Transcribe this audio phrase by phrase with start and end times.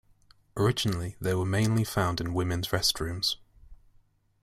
[0.57, 3.35] Originally they were mainly found in women's restrooms.